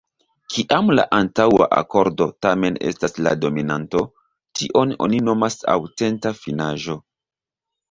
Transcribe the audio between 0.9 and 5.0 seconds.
la antaŭa akordo tamen estas la dominanto, tion